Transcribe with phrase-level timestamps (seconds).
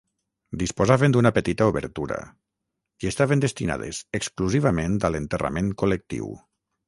[0.61, 2.17] Disposaven d'una petita obertura,
[3.05, 6.33] i estaven destinades exclusivament a l'enterrament col·lectiu.